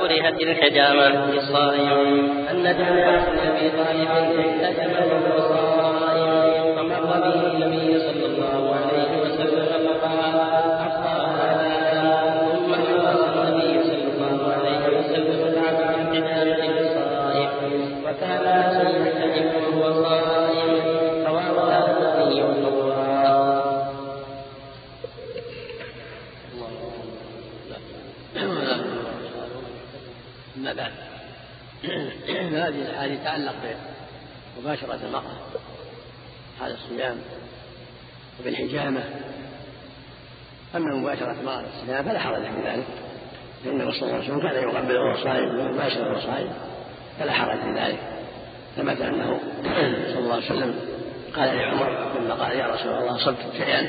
[0.00, 1.98] كرهت الحجامة للصائم
[2.50, 2.98] أن بن
[3.48, 4.12] أبي طالب
[5.38, 6.28] صائم.
[6.76, 8.77] فمر به النبي صلى الله عليه وسلم
[32.68, 33.54] هذه الأحاديث تتعلق
[34.56, 35.36] بمباشرة المرأة.
[36.60, 37.16] حال الصيام
[38.40, 39.04] وبالحجامة.
[40.76, 42.86] أما مباشرة المرأة الصيام فلا حرج في ذلك.
[43.64, 46.52] فإن صلى الله عليه وسلم كان يقبل وهو صائم ويباشر وهو صائم
[47.18, 47.98] فلا حرج في ذلك.
[48.76, 49.40] ثبت أنه
[50.12, 50.80] صلى الله عليه وسلم
[51.36, 53.86] قال لعمر لما قال يا رسول الله صبت شيئا؟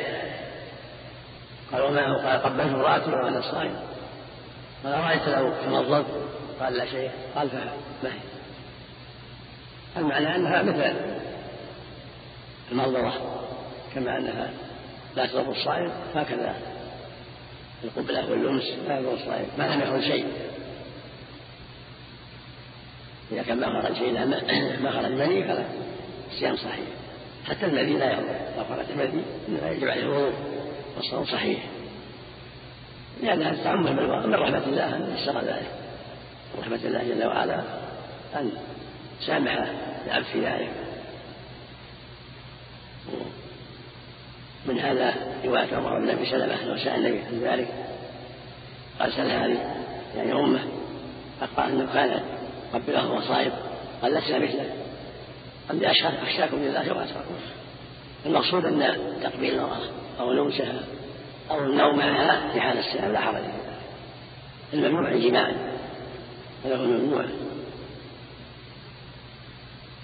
[1.71, 3.75] قال وما هو؟ قال قبلت امرأتي وأنا صائم.
[4.83, 6.05] قال أرأيت لو تمضضت
[6.59, 7.11] قال لا شيء.
[7.35, 8.28] قال فما هي؟
[9.99, 10.95] المعنى أنها مثل
[12.71, 13.13] المنظرة
[13.95, 14.49] كما أنها
[15.15, 16.55] لا تضر الصائم هكذا
[17.83, 20.25] القبلة واللمس لا يضر الصائم ما لم يخرج شيء.
[23.31, 24.25] إذا كان ما خرج شيء
[24.83, 25.63] ما خرج مني فلا.
[26.31, 26.85] الصيام صحيح.
[27.45, 28.35] حتى الذي لا يضر.
[28.57, 29.23] لو خرج المذي
[29.75, 30.33] يجب عليه الوضوء.
[30.97, 31.59] والصوم صحيح.
[33.21, 33.91] لأنها تعمه
[34.27, 35.71] من رحمة الله أن يسر ذلك.
[36.59, 37.63] رحمة الله جل وعلا
[38.35, 38.51] أن
[39.25, 39.65] سامح
[40.07, 40.69] العبد في ذلك.
[44.65, 45.13] من هذا
[45.45, 47.67] رواية عمر بن أبي سلمة أنه سأل النبي عن ذلك.
[48.99, 49.75] قال سأل هذه
[50.15, 50.59] يعني أمه
[51.39, 52.19] فقال أنه كان
[52.73, 53.51] قبله صائم
[54.01, 54.69] قال لسنا مثله.
[55.69, 57.35] قال أخشاكم لله وأتقاكم.
[58.25, 60.79] المقصود أن تقبيل المرأة أو لمسها
[61.51, 63.79] أو النوم معها في حال الصيام لا حرج في ذلك.
[64.73, 65.51] الممنوع الجماع
[66.65, 67.25] هذا هو الممنوع.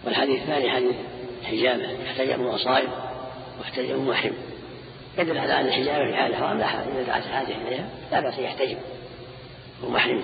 [0.06, 0.95] والحديث الثاني حديث
[1.44, 2.89] حجامة يحتجم وهو صائم
[3.59, 4.36] واحتجم محرم.
[5.17, 8.39] يدل على أن الحجامة في حال الحرام لا حرج إذا دعت الحاجة إليها لا بأس
[8.39, 8.77] يحتجم
[9.83, 10.23] هو محرم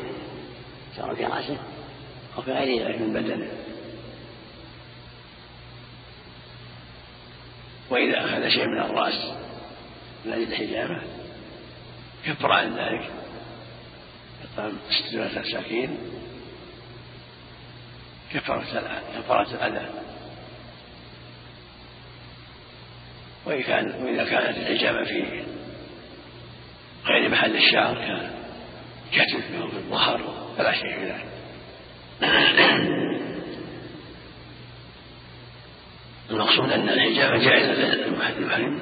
[0.98, 1.58] سواء في رأسه
[2.38, 3.48] أو في غيره من بدنه.
[7.90, 9.34] وإذا أخذ شيء من الرأس
[10.26, 11.02] أجل الحجامة
[12.26, 13.12] كفر عن ذلك.
[14.90, 15.98] ستة مساكين
[18.34, 19.86] كفارة الأذى
[23.46, 25.44] وإذا كان وإذا كانت الحجامة في
[27.06, 28.20] غير محل الشعر
[29.12, 30.22] ككتف أو في الظهر
[30.58, 31.26] فلا شيء في ذلك.
[36.32, 38.80] المقصود أن الحجامة جائزة للمحرم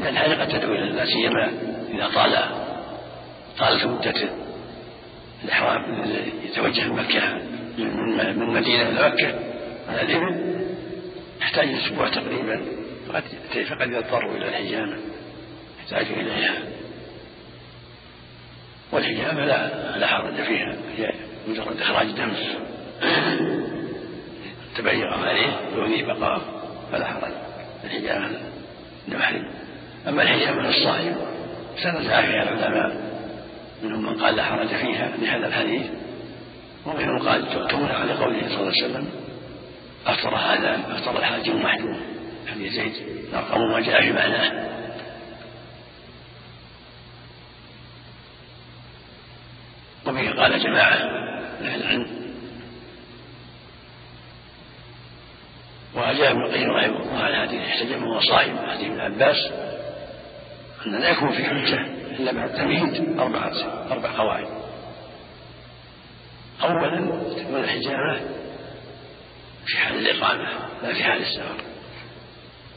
[0.00, 1.52] لأن قد تدعو إلى لا سيما
[1.90, 2.44] إذا طال
[3.58, 4.28] طالت مدة
[5.44, 6.04] الإحرام
[6.44, 7.40] يتوجه مكة
[7.84, 9.34] من مدينة إلى مكة.
[9.88, 10.58] على الإبل
[11.40, 12.62] يحتاج أسبوع تقريبا.
[13.68, 14.96] فقد يضطر إلى الحجامة.
[15.80, 16.54] يحتاج إليها.
[18.92, 20.76] والحجامة لا لا حرج فيها.
[20.96, 21.12] هي
[21.48, 22.32] مجرد إخراج دم
[24.76, 26.40] تبيغ عليه يؤذي بقاء
[26.92, 27.32] فلا حرج.
[27.84, 28.30] الحجامة
[29.08, 29.50] للمحرم
[30.08, 31.16] أما الحجامة للصائم
[31.76, 33.08] سنزع فيها العلماء.
[33.82, 35.12] منهم من قال لا حرج فيها.
[35.18, 35.86] لهذا الحديث
[36.86, 39.08] ومنهم قال تمنع لقوله صلى الله عليه وسلم
[40.06, 42.00] أفطر هذا أفطر الحاج المحجوم
[42.46, 42.92] حديث زيد
[43.32, 44.68] نرقم ما جاء في معناه.
[50.06, 50.98] وبه قال جماعة
[51.60, 52.06] من أهل العلم
[55.94, 59.36] وأجاب ابن القيم رحمه الله على حديث احتجم وهو صائم حديث ابن عباس
[60.86, 61.80] أن لا يكون في حجة
[62.18, 63.52] إلا بعد تمهيد أربعة
[63.90, 64.57] أربع قواعد.
[66.62, 68.20] أولا تكون الحجامة
[69.66, 70.48] في حال الإقامة
[70.82, 71.56] لا في حال السفر.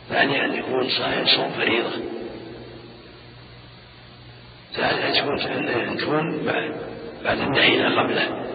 [0.09, 1.91] ثانيا أن يكون صائم صوم فريضة.
[4.73, 6.45] ثالثا أن تكون أن تكون
[7.23, 8.45] بعد النهي قبله.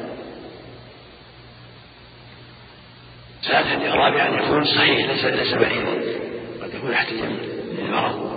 [3.43, 6.21] ثالثا رابعا أن يكون صحيح ليس ليس بعيدا.
[6.63, 7.37] قد يكون احتجم
[7.79, 8.37] للمرض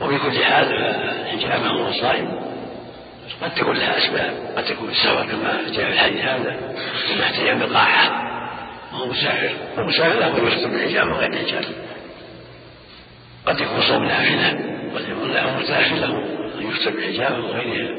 [0.00, 2.43] وفي كل حال فالحجامة هو صائم.
[3.42, 6.56] قد تكون لها أسباب قد تكون السفر كما جاء في الحديث هذا.
[7.08, 8.10] ثم احتجم بقاحة
[8.92, 9.54] وهو مسافر.
[9.76, 11.66] والمسافر له يختم بالحجامة وغير الحجامة
[13.46, 14.50] قد يكون صوم نافلة
[14.94, 16.24] قد يكون له مسافر له.
[16.58, 17.98] أن يختم بالحجامة وغيرها.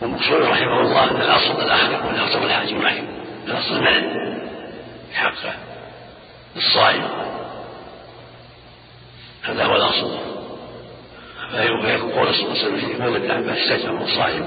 [0.00, 3.04] والمقصود رحمه الله أن الأصل الآخر يكون أفضل الحاج معين
[3.46, 4.24] الأصل المنع
[5.14, 5.54] حقه.
[6.56, 7.08] الصائم.
[9.42, 10.33] هذا هو الأصل.
[11.50, 14.44] فيكون قول صلى الله عليه وسلم في ابن عباس استجمع الصائم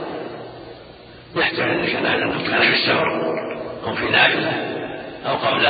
[1.35, 3.33] يحتمل ان كان انه كان في السفر
[3.87, 4.51] أو في نافلة
[5.25, 5.67] أو قبل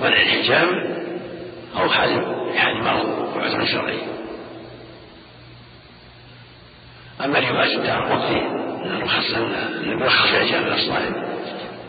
[0.00, 0.94] منع الحجام
[1.76, 2.24] أو حال
[2.56, 3.98] حال مرض وعذر شرعي
[7.24, 8.12] أما رواية الدار
[8.86, 9.52] الرخص ان
[9.84, 11.14] يرخص الحجام للصائم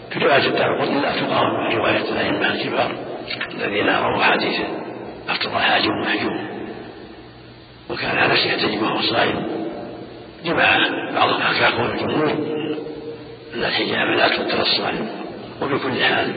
[0.10, 2.96] في رواية الدار القطني لا تقام رواية الأئمة الكبار
[3.52, 4.62] الذين رووا حديث
[5.30, 6.55] افطر الحاجب محجوم
[7.90, 9.48] وكان انس يحتجب وهو صائم
[10.46, 12.32] جمع بعض الحكاكم الجمهور
[13.56, 15.10] أن الحجاب لا تفطر الصائم
[15.62, 16.34] وبكل حال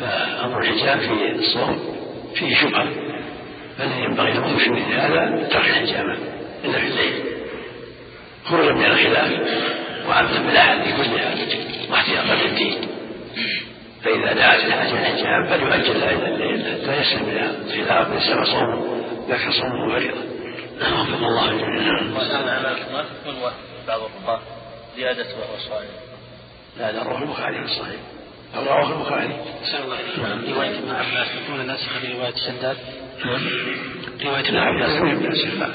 [0.00, 1.78] فأمر الحجاب في الصوم
[2.34, 2.86] فيه شبهة.
[3.78, 6.16] فالذي ينبغي للمسلم هذا ترك الحجامه
[6.64, 7.12] إلا في الليل.
[8.44, 9.32] خروجا من الخلاف
[10.08, 11.34] وعملا بالاحاديث كلها
[11.90, 12.74] واحتياطا للدين.
[14.02, 16.64] فإذا دعت الحاجة الحجاب فليؤجلها إلى الليل.
[16.64, 17.50] حتى يسلم إلى
[17.80, 20.35] الخلاف يسلم صومه لكن صومه فريضة.
[20.76, 23.34] وفق الله جميعا والآن على ما تكون
[23.88, 24.40] بعض الرواة
[24.96, 25.88] زيادة وهو صائم
[26.78, 28.00] لا هذا رواه البخاري في الصحيح.
[28.56, 29.36] أو رواه البخاري.
[29.62, 30.56] أحسن الله إليك.
[30.56, 32.76] رواية ابن عباس تكون ناسخة لرواية شداد
[34.24, 34.90] رواية ابن عباس.
[34.90, 35.68] يناسخ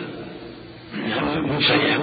[1.36, 1.98] مو صحيح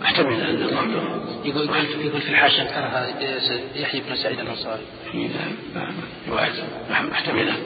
[0.00, 1.68] محتمل أن قوله يقول
[2.00, 3.06] يقول في الحاشية كانها
[3.76, 4.82] يحيى بن سعيد الأنصاري.
[5.74, 5.86] لا
[6.28, 6.52] رواية
[6.90, 7.56] محتملة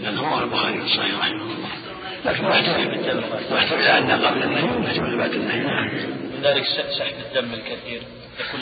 [0.00, 1.93] لأنه رواه البخاري في الصحيح رحمه الله.
[2.24, 5.88] لكن محتمل محتمل أن قبل النهي ومحتمل بعد النهي نعم.
[6.34, 6.64] من ذلك
[6.98, 8.02] سحب الدم الكثير.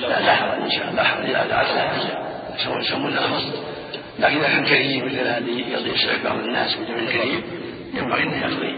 [0.00, 0.94] لا لا حرج إن شاء الله.
[0.94, 3.52] لا حرج لا لا يسمون أفضل
[4.18, 7.42] لكن إذا كان كريم مثل الذي يقضي سحب بعض الناس بدم كريم
[7.94, 8.76] ينبغي أن يقضي.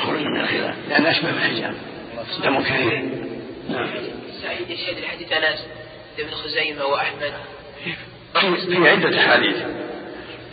[0.00, 0.74] خروج من الخلاف.
[0.88, 1.74] لأن أشبه بالحجاب.
[2.44, 3.04] دم كثير
[3.70, 3.88] نعم.
[4.42, 5.66] سعيد يشهد الحديث؟ أنس
[6.18, 7.32] ابن خزيمة وأحمد.
[8.68, 9.56] في عدة أحاديث.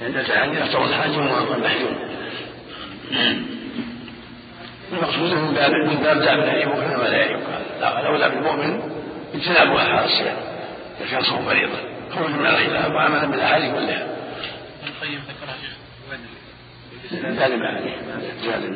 [0.02, 0.62] عدة أحاديث.
[0.62, 2.07] أفطر الحاجم والمحجوم
[4.92, 7.44] المقصود من باب من باب دعم لا يمكن ولا يمكن
[7.82, 8.82] لا بالمؤمن
[9.36, 9.72] اجتناب
[10.06, 10.38] الصيام
[11.02, 11.78] إذا كان صوم فريضة
[12.16, 14.08] خروج من الخلاف وعملا بالأحاديث كلها.
[14.84, 15.76] ابن القيم ذكرها شيخ
[17.10, 18.76] عليه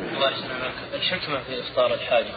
[0.94, 2.28] الحكمة في إفطار الحاجم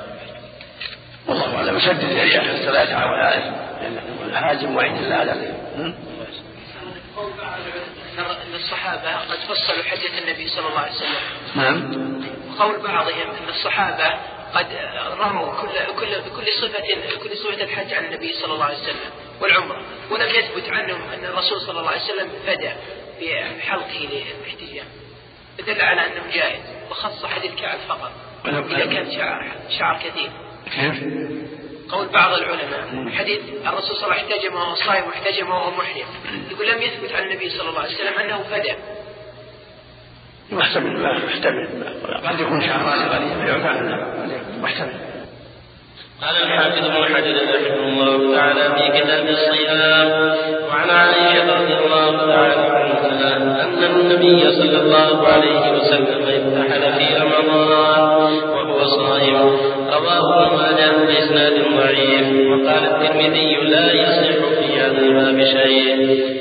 [1.28, 3.52] والله أعلم سدد الرياح حتى لا يتعاون عليه
[4.26, 5.32] الحاجم وعند الله على
[8.20, 11.16] أن الصحابة قد فصلوا حديث النبي صلى الله عليه وسلم.
[11.56, 12.22] نعم.
[12.60, 14.14] قول بعضهم أن الصحابة
[14.54, 14.68] قد
[15.20, 16.84] رموا كل كل بكل صفة
[17.24, 19.82] كل صفة الحج عن النبي صلى الله عليه وسلم والعمرة
[20.12, 22.72] ولم يثبت عنهم أن الرسول صلى الله عليه وسلم فدى
[23.22, 24.86] بحلقه للاحتجام.
[25.58, 26.62] فدل على أنه جائز
[26.92, 28.12] وخص حديث كعب فقط
[28.46, 30.32] إذا كان شعر شعر كثير
[30.76, 31.04] كيف؟
[31.92, 36.08] قول بعض العلماء حديث الرسول صلى الله عليه وسلم احتجم وهو صائم واحتجم وهو محرم.
[36.52, 38.74] يقول لم يثبت عن النبي صلى الله عليه وسلم أنه فدى.
[40.52, 40.94] محتمل
[41.26, 41.68] محتمل
[42.28, 43.28] قد يكون شعران غريب
[44.62, 44.94] محتمل
[46.22, 50.10] قال الحافظ ابن حجر رحمه الله تعالى في كتاب الصيام
[50.70, 58.15] وعن عائشة رضي الله تعالى عنها أن النبي صلى الله عليه وسلم ارتحل في رمضان.
[61.16, 62.28] ماجه بإسناد ضعيف.
[62.52, 66.36] وقال الترمذي لا يصح في هذا الباب شيء.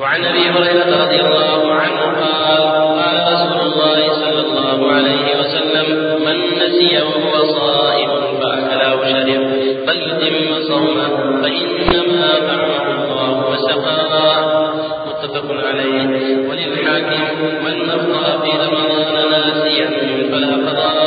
[0.00, 2.62] وعن أبي هريرة رضي الله عنه قال
[2.98, 5.86] قال رسول الله صلى الله عليه وسلم
[6.26, 8.08] من نسي وهو صائم
[8.42, 9.50] فاكل أو شرب
[9.86, 14.72] فليتم صومه فإنما طعمه الله وسقاه
[15.06, 16.36] متفق عليه.
[16.48, 17.20] وللحاكم
[17.64, 19.86] من افطر في رمضان ناسيا
[20.32, 20.97] فلا قضاء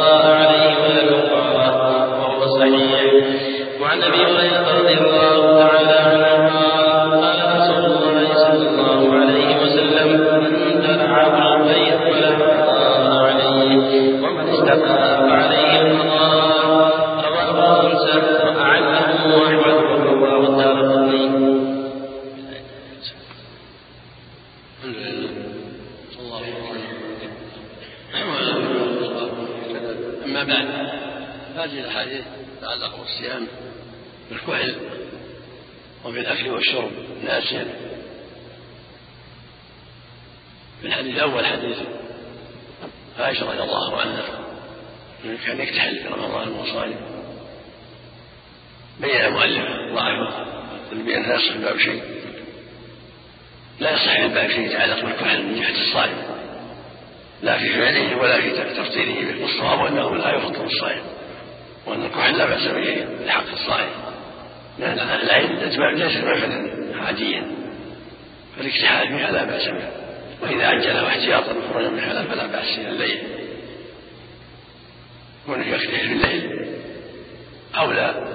[30.25, 30.67] أما بعد
[31.55, 32.25] هذه الأحاديث
[32.61, 33.47] تتعلق بالصيام
[34.31, 34.75] بالكحل
[36.05, 36.91] وبالأكل والشرب
[37.23, 37.67] ناسيا
[40.81, 41.77] في الحديث الأول حديث
[43.19, 44.23] عائشة رضي الله عنها.
[45.23, 46.95] من كان يكتحل في رمضان وهو صائم
[48.99, 50.45] بين المؤلف ضعفه.
[50.91, 52.03] بأن لا يصح الباب شيء.
[53.79, 56.17] لا يصح الباب شيء يتعلق بالكحل من جهة الصائم.
[57.41, 61.03] لا في فعله ولا في تفطيره به والصواب أنه لا يفطر الصائم.
[61.85, 64.10] وأن الكحل لا بأس به لحق الصائم.
[64.79, 65.59] لأن العين
[65.95, 67.51] ليس معفدا عاديا
[68.57, 69.89] فالاكتحال فيها لا بأس به
[70.41, 73.19] وإذا عجل واحتياطا وخرج من الحلال فلا بأس إلى الليل
[75.45, 76.67] كونه يكتحل في الليل
[77.77, 78.27] أولى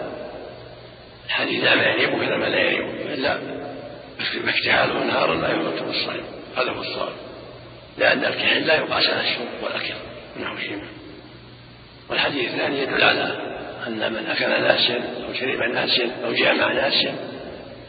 [1.26, 3.38] الحديث لا ما يريب وكذا ما لا يريب إلا
[4.48, 6.24] اكتحاله نهارا لا يفطر الصائم
[6.56, 7.12] هذا هو الصواب
[7.98, 9.94] لأن الكحل لا يقاس على الشرب والأكل
[10.42, 10.82] نحو شيء
[12.10, 13.55] والحديث الثاني يدل على
[13.86, 17.14] أن من أكل ناسيا أو شرب ناسيا أو جامع ناسيا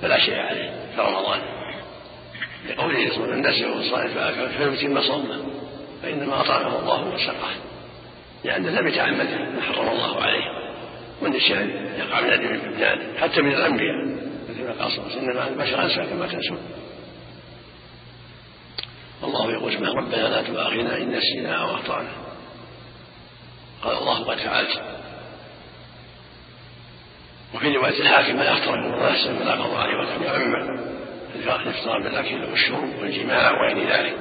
[0.01, 1.39] فلا شيء عليه في رمضان.
[2.69, 5.45] لقوله يصوم الناس وهو صائم فأكل فيتم صومه
[6.03, 7.55] فإنما أطعمه الله وسقاه
[8.43, 10.43] لأنه لم يتعمد ما حرم الله عليه.
[11.21, 13.95] والنسيان يقع من الإبدان حتى من الأنبياء
[14.49, 16.59] مثل ما قال صلى الله عليه وسلم البشر أنسى كما تنسون.
[19.23, 22.09] الله يقول سبحانه ربنا لا تؤاخذنا إن نسينا أو أخطأنا.
[23.83, 24.96] قال الله قد فعلت.
[27.57, 30.79] وفي رواية الحاكم من أفطر من نفسه فلا قضاء عليه ولم يعمه
[31.35, 34.17] الإفطار بالأكل والشرب والجماع وغير ذلك.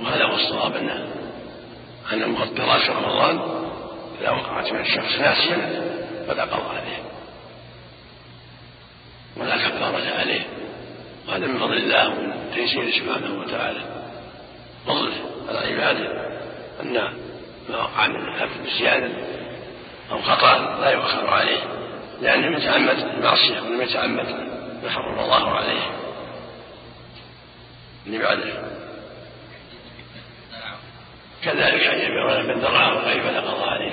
[0.00, 0.88] وهذا هو الصواب أن
[2.12, 3.40] أن المفطرات في رمضان
[4.20, 5.84] إذا وقعت من الشخص ناسيا
[6.28, 7.02] فلا قضاء عليه
[9.36, 10.46] ولا كفارة عليه.
[11.28, 13.80] وهذا من فضل الله ومن تيسيره سبحانه وتعالى.
[14.86, 15.14] فضله
[15.48, 16.26] على عباده
[16.82, 16.92] أن
[17.68, 18.26] ما وقع من
[18.66, 19.08] نسيانا
[20.10, 21.58] أو خطأ لا يؤخر عليه
[22.20, 24.26] لأنه يتعمد المعصية ولم يتعمد
[24.82, 25.80] ما حرم الله عليه.
[28.06, 28.76] اللي بعده.
[31.42, 33.92] كذلك ابي من درعه كيف لا قضى عليه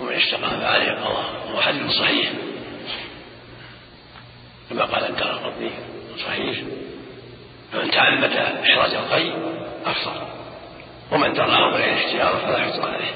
[0.00, 2.32] ومن اشتقى فعليه قضاء وهو حديث صحيح.
[4.70, 5.70] كما قال الدار القطني
[6.26, 6.58] صحيح.
[7.72, 9.32] فمن تعمد إحراز القي
[9.86, 10.28] افطر
[11.12, 13.14] ومن درعه بغير اختياره فلا يفطر عليه.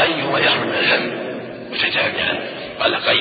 [0.00, 1.32] هو يخرج من الهم
[1.72, 2.38] متتابعا.
[2.80, 3.18] قال قي.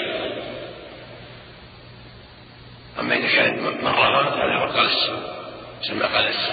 [3.00, 5.12] أما إذا كان مرة فهذا هو القلس
[5.84, 6.52] يسمى قلس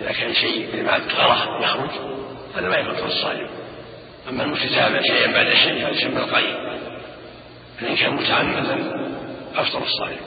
[0.00, 1.90] إذا كان شيء بمعنى الغرة يخرج
[2.56, 3.48] هذا ما يفطر الصائم
[4.28, 6.74] أما المتتابع شيئا بعد شيء هذا يسمى القي.
[7.80, 8.76] فإن كان متعمدا
[9.54, 10.20] افطر الصائم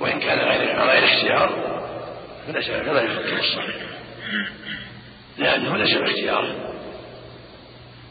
[0.00, 1.76] وإن كان غير غير اختيار
[2.46, 3.86] فليس فلا يفطر الصائم
[5.38, 6.75] لأنه ليس باختياره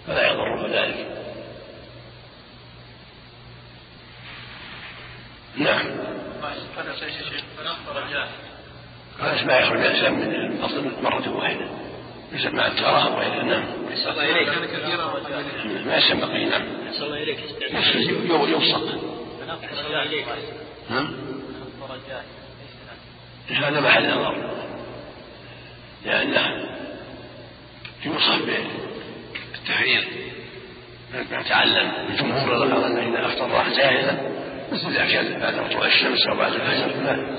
[0.08, 1.08] فلا يضره ذلك.
[5.58, 5.86] نعم.
[9.20, 11.70] هذا ما يخرج الانسان من الأصل مرة واحدة.
[12.32, 13.64] ليس مع التراهم وإلا نعم.
[14.08, 15.20] الله كثيرا
[15.86, 16.62] ما يسمى نعم.
[17.02, 17.40] الله إليك
[18.50, 18.78] يلصق
[19.86, 20.26] الله إليك
[20.90, 21.16] نعم.
[23.50, 24.56] هذا محل نظر
[26.06, 26.70] لأنه
[28.06, 28.50] يوصف
[29.66, 30.08] بالتحرير
[31.32, 34.18] نتعلم الجمهور الغرض أن إذا أفطر راح جاهلا
[34.72, 36.92] مثل إذا كان بعد طلوع الشمس أو بعد الفجر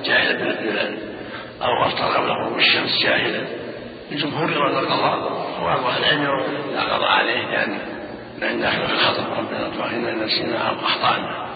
[0.05, 0.99] جاهلا بالأذان
[1.63, 3.47] أو أفطر قبل غروب الشمس جاهلا
[4.13, 5.19] الجمهور يرون القضاء
[5.61, 6.43] وبعض أهل العلم
[6.75, 7.79] لا قضاء عليه لأن
[8.41, 11.47] لأن داخل في الخطأ ربنا إن نسينا أو أخطأنا.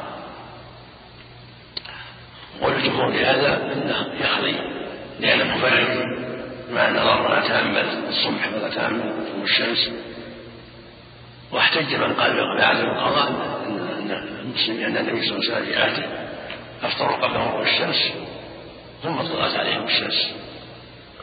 [2.62, 4.54] والجمهور هذا أنه يقضي
[5.20, 6.04] لأنه مفرد
[6.72, 9.12] مع نظر ولا تأمل الصبح ولا تأمل
[9.42, 9.90] الشمس.
[11.52, 13.28] واحتج من قال بعدم القضاء
[13.66, 16.06] أن المسلمين أن النبي صلى الله عليه وسلم في عهده
[16.82, 18.12] أفطروا قبل غروب الشمس
[19.02, 20.34] ثم طلعت عليهم الشمس.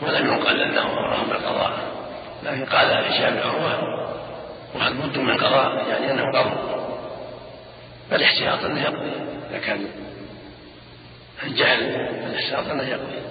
[0.02, 1.72] ولم يقل أنه أمرهم بالقضاء.
[2.44, 4.08] لكن قال هشام بن عروه
[4.76, 6.52] وهل بد من قضاء يعني أنه قضى
[8.10, 9.12] فالاحتياط أنه يقضي.
[9.50, 9.88] اذا كان
[11.44, 11.82] الجهل
[12.30, 13.22] الاحتياط أنه يقضي.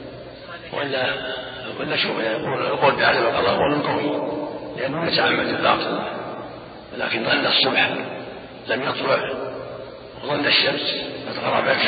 [0.73, 1.15] وإلا
[1.81, 4.37] وإلا شوف يقول القول بعدم القضاء قول قوي.
[4.77, 6.26] لأنه يتعمد الباطل
[6.97, 7.91] ولكن ظن الصبح
[8.69, 9.31] لم يطلع
[10.25, 10.95] وظن الشمس
[11.29, 11.79] قد غربت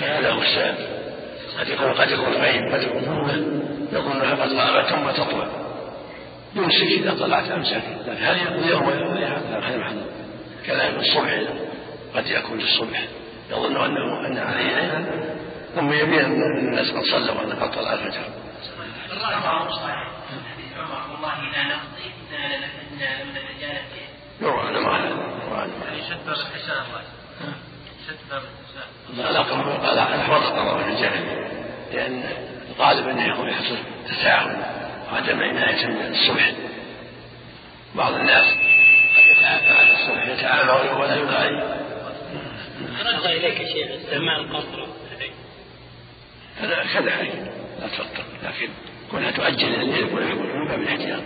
[0.00, 0.74] فهذا هو السبب.
[1.60, 5.46] قد يكون قد يكون غيب قد يكون ظلمه يظنها قد غابت ثم تطلع.
[6.54, 10.00] يمسك إذا طلعت امسك لكن هل يقضي يوم هذا محل
[10.66, 11.40] كذلك الصبح
[12.14, 13.04] قد يكون الصبح
[13.50, 15.04] يظن انه أن عليه ليلا
[15.74, 18.20] ثم يبين أن الناس قد صلوا وأن قد طلع الفجر.
[21.12, 23.67] والله إذا نقضي أنا لم نتجانب
[24.40, 26.36] هذا يروى عن شد باب
[28.30, 29.42] باب الحساب لا
[29.86, 31.48] قال احوط قضاء في الجاهليه
[31.92, 32.22] لأن
[32.76, 33.76] الغالب انه يكون يحصل
[34.08, 34.56] تساهل
[35.12, 36.52] وعدم عنايه من الصبح
[37.94, 38.44] بعض الناس
[39.16, 41.78] قد يتعافى على الصبح يتعافى ولا يراعي
[43.00, 44.86] رد اليك شيخ استعمال القصر
[46.60, 48.68] هذا كذلك لا تفطر لكن
[49.10, 51.22] كونها تؤجل الليل يكون من باب الاحتياط.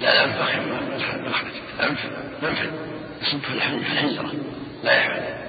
[0.00, 2.06] لا لا انفخ مخرج انف
[2.42, 2.70] منفذ
[3.22, 4.32] يصب في الحنجرة.
[4.84, 5.40] لا يحمل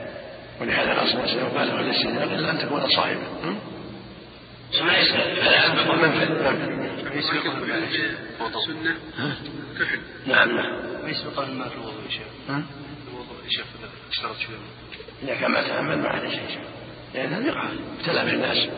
[0.62, 3.24] ولهذا الرسول صلى الله عليه وسلم قال وليس إلا أن تكون صائما
[5.42, 6.72] هذا انفخ منفذ منفذ
[8.66, 8.96] سنة.
[9.80, 11.04] كحل نعم نعم.
[11.04, 12.28] ما يسبق الماء في الوضوء يا شيخ
[13.12, 13.66] الوضوء يا شيخ
[14.12, 14.36] اشترط
[15.24, 16.60] إذا كان ما تعمد ما عليه شيء.
[17.14, 18.70] لأنها ثقة ابتلى في الناس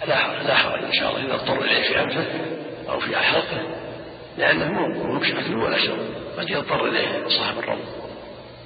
[0.00, 2.26] لا لا حرج ان شاء الله إذا اضطر إليه في انفه
[2.88, 3.62] أو في حلقه
[4.38, 5.98] لأنه مو بشكل ولا شر
[6.38, 7.78] قد يضطر إليه صاحب الرب.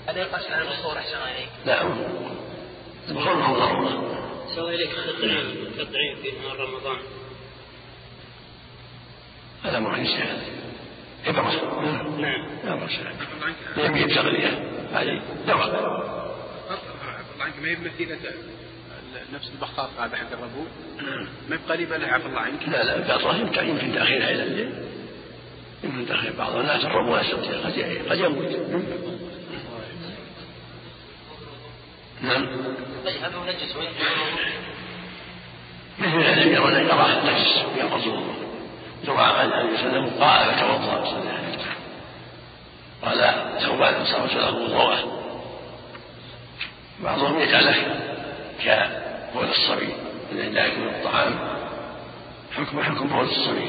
[0.09, 1.83] هذا يقاس على البخور أحسن إليك؟ لا
[3.09, 4.17] البخور ما هو ضروره
[4.55, 6.99] سوى لك تطعيم تطعيم في نهار رمضان.
[9.65, 10.43] هذا مو في هذا
[11.27, 11.81] إبرة
[12.19, 12.47] نعم.
[12.65, 12.89] إبرة
[13.77, 16.01] يمكن تغذية هذه دواء
[17.41, 18.19] عنك ما هي بمثيلة
[19.35, 20.65] نفس البخار هذا حق الربو
[21.49, 24.73] ما يبقى لي بلا عفى الله عنك؟ لا لا البطرة يمكن يمكن تأخيرها إلى الليل
[25.85, 28.49] يمكن تأخير بعض الناس الربو قد قد يموت.
[32.23, 32.47] نعم.
[33.05, 33.89] طيب هذا منجس وين
[35.99, 38.35] مثل الذي يرون كراهة نجس ينقض الوضوء
[39.09, 41.71] روى عن النبي صلى الله عليه وسلم قال فتوضا صلى الله عليه وسلم.
[43.03, 45.23] قال ثوبان صار له وضوءه
[47.05, 48.01] بعضهم يجعله
[49.33, 49.89] كبول الصبي
[50.33, 51.39] الذي لا يكون الطعام.
[52.53, 53.69] حكم حكم بول الصبي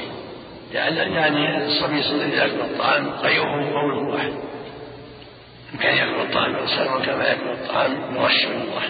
[0.73, 4.33] يعني يعني الصبي الذي لا ياكل الطعام قيئه قوله واحد.
[5.73, 8.81] إن كان يأكل الطعام الانسان وكما يأكل الطعام مرش من الله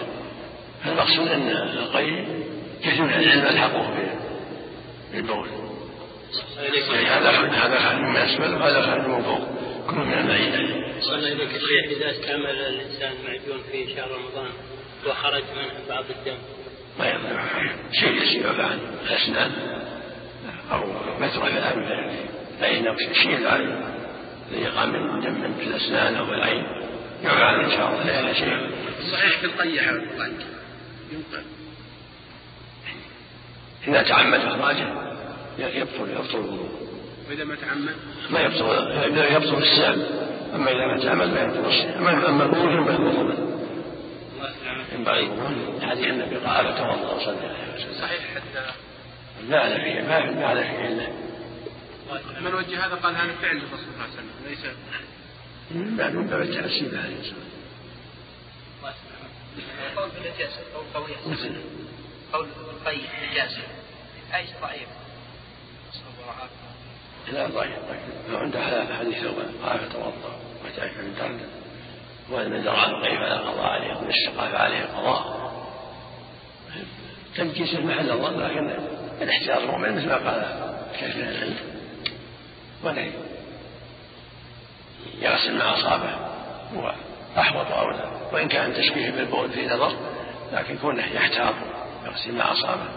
[0.84, 2.26] فالمقصود أن القيء
[2.84, 3.88] كثير من العلم ألحقوه
[5.12, 5.48] بالبول.
[6.92, 9.48] يعني هذا هذا خارج من اسفل وهذا خارج من فوق
[9.90, 14.50] كل من المعين صلى إليك الشيخ إذا استعمل الإنسان معجون في شهر رمضان
[15.06, 16.38] وخرج منه بعض الدم
[16.98, 17.44] ما يمنع
[17.92, 19.50] شيء يسير عن الأسنان
[20.72, 20.84] أو
[21.20, 22.16] متر الان
[22.60, 23.80] فانه شيء العين
[24.50, 26.64] الذي يقع من دم في الأسنان أو العين
[27.24, 28.20] يعفى إن شاء الله.
[28.20, 28.70] لا شيء
[29.12, 31.42] صحيح في القيح ينقل.
[33.88, 34.86] إذا تعمد إخراجه
[35.58, 36.70] يبطل يبطل الوضوء.
[37.28, 37.94] وإذا ما تعمد؟
[38.30, 40.02] ما يبطل يبطل الصيام
[40.54, 43.51] أما إذا ما تعمد ما يبطل الصيام أما الوضوء ينبغي الوضوء.
[44.92, 45.30] ينبغي
[45.82, 47.92] حديث النبي قال فتوضا وصلى عليه وسلم.
[48.00, 48.72] صحيح حتى
[49.48, 51.08] لا لا فيه ما ما لا فيه الا
[52.40, 54.64] من وجه هذا قال هذا فعل الرسول صلى الله عليه وسلم ليس
[55.70, 57.52] من باب من باب عليه الصلاة
[59.96, 61.12] قول بالنجاسة قول قوي.
[61.26, 61.52] مثل
[62.32, 63.62] قول بالقيد نجاسة
[64.34, 64.88] أي ضعيف؟
[65.88, 68.42] نسأل الله العافية لا ضعيف ضعيف.
[68.42, 68.60] عنده
[68.98, 71.14] حديث ثوبان قال فتوضا وتعرف من
[72.30, 75.42] درجه ومن درى كيف لا قضاء عليه ومن استقى عليه قضاء
[77.36, 78.70] تنكيس محل الظن لكن
[79.22, 80.72] الاحتياط المؤمن مثل ما قال
[81.16, 81.56] من العلم
[82.82, 83.10] ولا
[85.20, 86.10] يغسل ما اصابه
[86.76, 86.94] هو
[87.38, 89.96] احوط اولى وان كان تشبيه بالبول في نظر
[90.52, 91.54] لكن كونه يحتاط
[92.06, 92.88] يغسل ما اصابه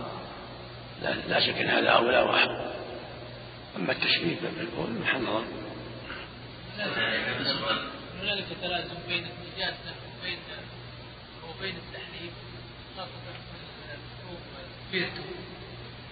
[1.02, 2.66] لا, لا شك ان هذا اولى واحوط
[3.78, 5.44] اما التشبيه بالبول محل نظر
[8.22, 10.38] هنالك تلازم بين النجاسة وبين
[11.50, 12.32] وبين التحريم
[12.98, 13.10] خاصة
[14.92, 15.26] في التوب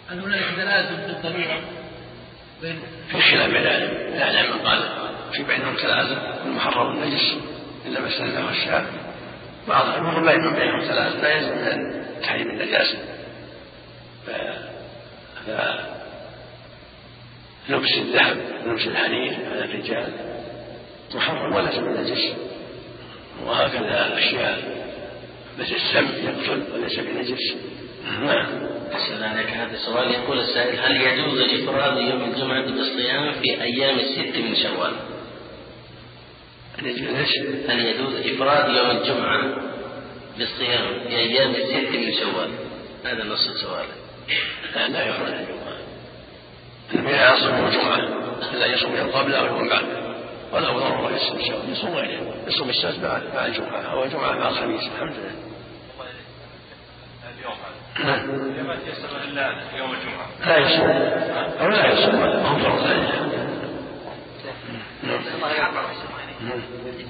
[0.09, 1.61] هل هنالك تلازم في الضرورة
[2.61, 2.79] بين
[3.11, 3.57] في خلاف بين
[4.15, 4.81] الاعلام من قال
[5.33, 6.17] في بينهم تلازم.
[6.45, 7.35] المحرم النجس
[7.85, 8.99] الا ما استثناه الشافعي
[9.67, 12.97] بعض الأمور لا بينهم تلازم لا يلزم من تحريم النجاسه
[14.25, 14.29] ف...
[15.45, 15.49] ف...
[17.69, 20.32] لبس الذهب لبس الحرير على الرجال.
[21.15, 22.33] محرم من النجس
[23.45, 24.83] وهكذا أشياء
[25.59, 27.55] مثل السم يقتل وليس بنجس
[28.21, 28.73] نعم.
[28.93, 29.49] أحسن عليك.
[29.49, 34.93] هذا السؤال يقول السائل هل يجوز إفراد يوم الجمعة بالصيام في أيام الست من شوال؟
[37.69, 39.55] هل يجوز إفراد يوم الجمعة
[40.37, 42.49] بالصيام في أيام الست من شوال؟
[43.05, 43.85] هذا نص السؤال.
[44.75, 45.77] لا لا يخرج الجمعة.
[46.93, 48.23] النبي يصوم الجمعة.
[48.53, 49.92] إلا يصوم يوم قبله أو يوم بعده
[50.53, 54.81] ولا ضرورة يصوم الشوال يصوم غيره يصوم السبت مع مع الجمعة أو الجمعة مع الخميس
[54.95, 55.53] الحمد لله
[57.99, 58.25] نعم
[58.57, 60.89] لما تيسر الا يوم الجمعه لا يصوم
[61.61, 62.83] أو لا يصوم ما هو فرض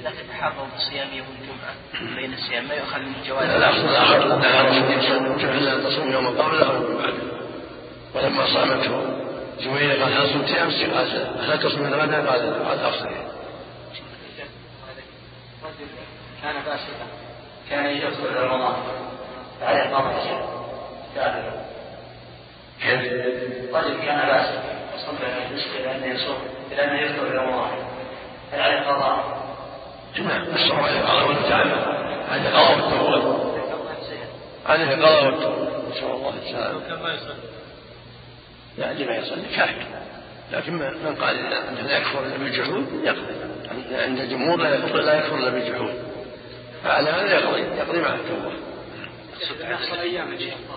[0.04, 4.34] لا تتحروا بصيام يوم الجمعة بين الصيام ما يؤخذ من جواز الأصل الآخر
[5.76, 7.24] أن تصوم يوم قبله أو بعده
[8.16, 9.24] ولما صامته
[9.62, 13.34] جويرية قال هل صمت أمس؟ قال هل تصوم غدا؟ قال قال أفطر
[16.44, 17.08] كان فاسقا
[17.74, 18.76] كان يدخل رمضان
[19.62, 20.14] عليه قضاء
[22.82, 23.02] كيف؟
[23.76, 24.18] رجل كان.
[24.18, 24.64] فاسقا
[24.96, 26.38] وصلى بالنسبة إلى أنه يصوم
[26.72, 27.70] إلى أنه يدخل رمضان
[28.52, 29.44] هل عليه قضاء؟
[30.54, 31.68] الصوم عليه قضاء والتعب
[32.32, 33.54] عليه قضاء والتوبة.
[34.66, 35.68] عليه قضاء والتوبة.
[35.92, 36.88] نسأل الله السلامة.
[36.88, 37.42] كان ما يصلي
[38.78, 39.06] يعني
[39.56, 39.86] كافر
[40.52, 43.34] لكن من قال أنه لا يكفر إلا بالجحود يقضي
[44.04, 46.03] عند الجمهور لا لا يكفر إلا بالجحود.
[46.84, 48.52] فعلى هذا يقضي يقضي مع التوبه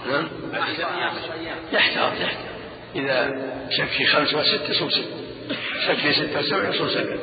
[0.06, 0.28] نعم.
[1.72, 2.12] يحتاط يحتاط
[2.94, 3.30] إذا
[3.70, 5.08] شك في خمس وست يصوم ست
[5.86, 7.16] شك في ستة وسبع يصوم سبع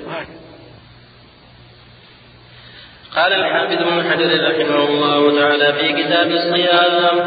[3.15, 7.19] قال الحافظ ابن حجر رحمه الله تعالى في كتاب الصيام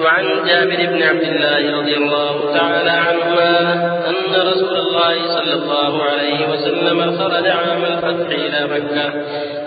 [0.00, 3.60] وعن جابر بن عبد الله رضي الله تعالى عنهما
[4.08, 9.12] أن رسول الله صلى الله عليه وسلم خرج عام الفتح إلى مكة.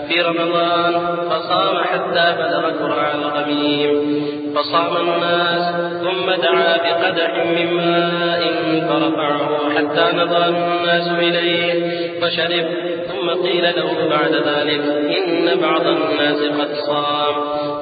[0.08, 0.92] في رمضان
[1.30, 4.16] فصام حتى بلغ قرع الغميم
[4.54, 8.42] فصام الناس ثم دعا بقدح من ماء
[8.88, 12.66] فرفعه حتى نظر الناس إليه فشرب
[13.08, 14.80] ثم قيل له بعد ذلك
[15.18, 17.34] إن بعض الناس قد صام.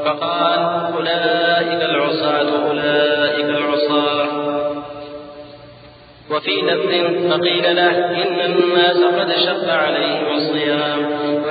[0.04, 0.58] فقال
[0.94, 4.28] أولئك العصاة أولئك العصاة.
[6.30, 6.92] وفي لفظ
[7.32, 11.00] فقيل له إن الناس قد شق عليهم الصيام.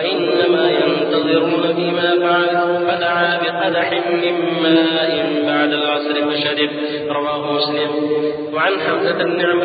[0.04, 6.70] وإنما ينتظرون فيما فعل فدعا بقدح من ماء بعد العصر فشرب.
[7.10, 7.90] رواه مسلم.
[8.54, 9.64] وعن حمزة بن عمرو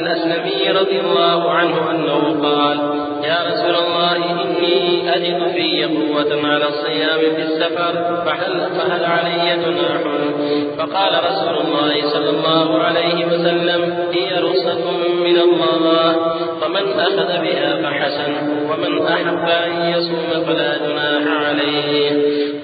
[0.00, 2.78] الأسلمي رضي الله عنه أنه قال
[3.24, 10.02] يا رسول الله إني أجد في قوة على الصيام في السفر فهل, فهل علي جناح؟
[10.78, 14.90] فقال رسول الله صلى الله عليه وسلم هي رخصة
[15.24, 16.41] من الله.
[16.72, 18.32] فمن أخذ بها فحسن
[18.70, 22.12] ومن أحب أن يصوم فلا جناح عليه.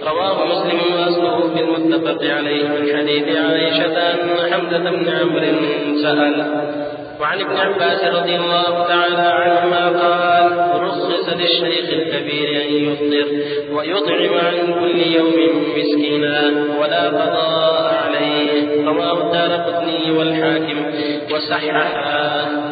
[0.07, 6.47] رواه مسلم وأصله في المتفق عليه من حديث عائشة أن حمزة بن عمرو سأل
[7.21, 13.27] وعن ابن عباس رضي الله تعالى عنهما قال رخص للشيخ الكبير أن يفطر
[13.73, 15.35] ويطعم عن كل يوم
[15.77, 18.85] مسكينا ولا قضاء عليه.
[18.87, 19.49] رواه الدار
[20.19, 20.85] والحاكم
[21.35, 22.68] وصححه.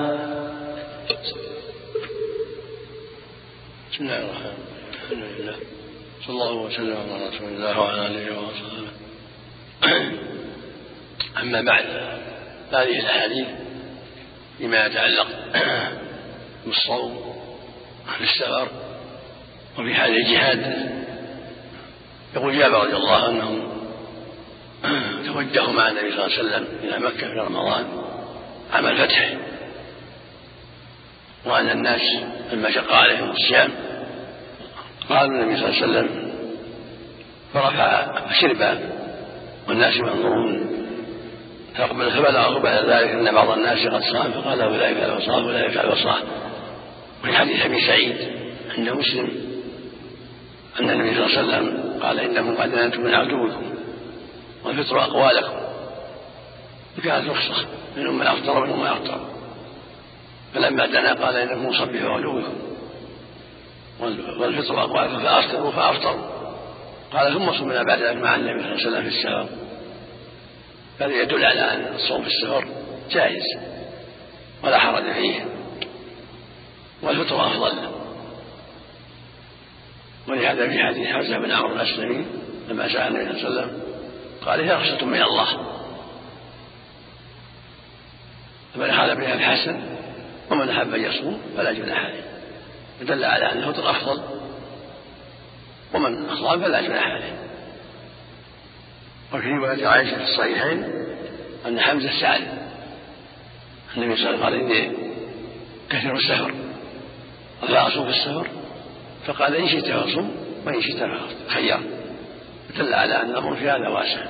[3.96, 4.64] بسم الله الرحمن الرحيم.
[5.02, 5.56] الحمد لله
[6.26, 8.88] صلى الله وسلم على رسول الله وعلى اله وصحبه
[11.42, 11.84] أما بعد
[12.72, 13.46] هذه الأحاديث
[14.58, 15.26] فيما يتعلق
[16.66, 17.34] بالصوم
[18.18, 18.68] في السفر
[19.78, 20.90] وفي حال الجهاد.
[22.36, 23.72] يقول جابر رضي الله عنه
[25.26, 28.04] توجهوا مع النبي صلى الله عليه وسلم إلى مكة في رمضان
[28.72, 29.34] عام الفتح
[31.44, 32.02] وأن الناس
[32.52, 33.85] لما شق عليهم الصيام
[35.08, 36.32] قالوا النبي صلى الله عليه وسلم
[37.54, 38.78] فرفع فشرب
[39.68, 40.66] والناس ينظرون
[41.74, 46.22] فأقبل فبلغه بعد ذلك أن بعض الناس قد صام فقال أولئك العصاة أولئك العصاة
[47.22, 48.16] وفي حديث أبي سعيد
[48.78, 49.28] عند مسلم
[50.80, 53.62] أن النبي صلى الله عليه وسلم قال إنكم قد نالتم من عدوكم
[54.64, 55.56] والفطر أقوالكم.
[56.96, 57.66] فكانت رخصة
[57.96, 59.20] منهم من أفطر ومنهم من أفطر.
[60.54, 62.54] فلما دنا قال إنكم صبحوا عدوكم.
[64.00, 66.36] والفطر أقوالكم فأفطروا فأفطروا
[67.12, 69.48] قال ثم صمنا بعد ذلك مع النبي صلى الله عليه وسلم في السفر.
[71.00, 72.68] هذا يدل على أن الصوم في السفر
[73.10, 73.42] جائز
[74.62, 75.46] ولا حرج فيه.
[77.02, 77.88] والفطر أفضل.
[80.28, 82.26] ولهذا في حديث حمزة بن عمرو الأسلمي
[82.68, 83.82] لما سأل النبي صلى الله عليه وسلم
[84.46, 85.46] قال هي رخصة من الله.
[88.74, 89.80] فمن أخذ بها الحسن
[90.50, 92.25] ومن أحب أن يصوم فلا جناح عليه.
[93.00, 94.22] فدل على أن الفطر أفضل
[95.94, 97.38] ومن أصام فلا جناح عليه.
[99.34, 100.84] وفي رواية عائشة في الصحيحين
[101.66, 102.42] أن حمزة سأل
[103.96, 104.92] النبي صلى الله عليه وسلم قال إني
[105.90, 106.54] كثير السفر
[107.62, 108.46] أفأصوم في السفر
[109.26, 111.02] فقال إن شئت فأصوم وإن شئت
[111.48, 111.80] فخير
[112.78, 114.26] دل على أن الأمر في هذا واسع.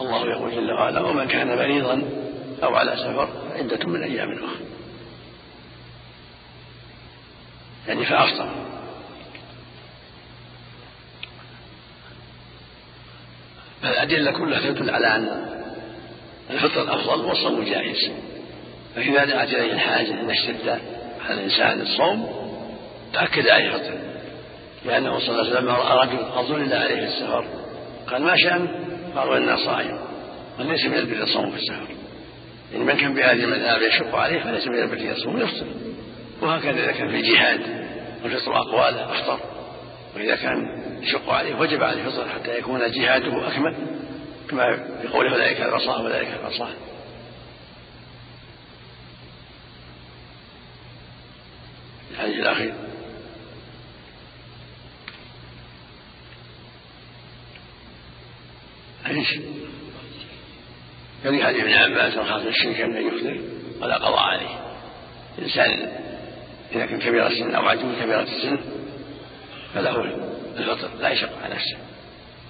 [0.00, 2.02] الله يقول جل وعلا ومن كان مريضا
[2.62, 4.77] أو على سفر عدة من أيام أخرى.
[7.88, 8.50] يعني فأفطر
[13.82, 15.48] فالأدلة كلها تدل على أن
[16.50, 18.10] الفطر الأفضل والصوم جائز.
[18.94, 20.68] فإذا دعت إليه الحاجة أن يشتد
[21.28, 22.48] على الإنسان الصوم
[23.12, 23.98] تأكد عليه الفطر
[24.86, 27.44] لأنه صلى الله عليه وسلم رأى رجل ظلل عليه السفر
[28.10, 28.68] قال ما شأن؟
[29.16, 29.98] قالوا إنا صائم.
[30.58, 31.94] وليس من البر الصوم في السفر
[32.72, 35.66] يعني من كان بهذه المذاهب يشق عليه فليس من البر يصوم يفطر.
[36.42, 37.77] وهكذا إذا كان في الجهاد
[38.22, 39.40] والفطر أقواله أفطر
[40.16, 43.76] وإذا كان يشق عليه وجب عليه الفطر حتى يكون جهاده أكمل
[44.50, 46.68] كما في قوله أولئك العصاة أولئك العصاة
[52.10, 52.74] الحديث الأخير.
[59.06, 59.38] إيش؟
[61.24, 63.40] ففي حديث ابن عباس رخص الشرك ان يفطر
[63.80, 64.60] ولا قضاء عليه.
[65.38, 66.07] الانسان
[66.74, 68.58] إذا كان كبير السن أو عجوز كبيره السن
[69.74, 70.04] فله
[70.58, 71.76] الفطر لا يشق على نفسه.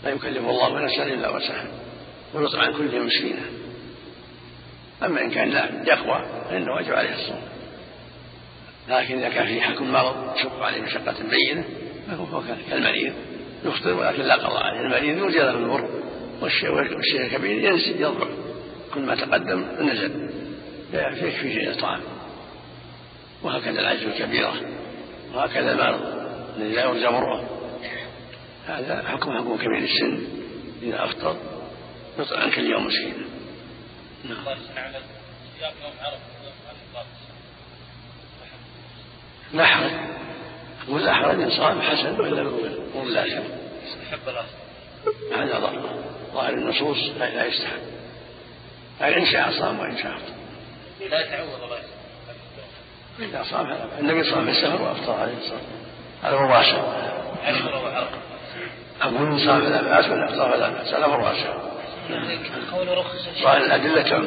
[0.04, 1.68] لا يكلف الله نفسا إلا وسعها
[2.34, 3.42] ويطعم عن كل مسكينة.
[5.04, 7.42] أما إن كان لا يقوى فانه واجب عليه الصوم.
[8.88, 11.64] لكن إذا كان فيه حكم مرض يشق عليه مشقة بينه
[12.06, 13.12] فهو كالمريض
[13.64, 14.80] يفطر ولكن لا قضاء عليه.
[14.80, 15.88] المريض يرجى له البر
[16.40, 16.80] والشيء
[17.26, 18.28] الكبير ينزل يضعف
[18.94, 20.30] كل ما تقدم نزل.
[20.92, 22.00] فيكفيه الإطعام
[23.42, 24.54] وهكذا العجز الكبيرة
[25.34, 26.00] وهكذا المرض
[26.56, 27.50] الذي لا يرجى بره.
[28.66, 30.26] هذا حكم حكم كبير السن.
[30.82, 31.36] إذا أفطر
[32.18, 33.24] يطعم عن كل يوم مسكينا.
[34.24, 34.44] نعم.
[39.52, 39.90] لا حرج
[40.88, 42.42] ولا حرج إن صام حسن وإلا
[42.94, 43.42] مو لازم
[45.32, 47.80] هذا ظاهر ظاهر النصوص لا يستحب
[49.00, 50.18] يعني إن شاء صام وإن شاء
[51.10, 51.80] لا يتعوض الله.
[53.20, 55.60] إذا صام النبي صام في السفر وأفطر عليه الصلاة
[56.22, 57.08] هذا مباشر
[59.02, 61.62] أقول صام فلا بأس ولا أفطر فلا بأس هذا مباشر
[62.72, 64.26] قول رخص ظاهر الأدلة تعم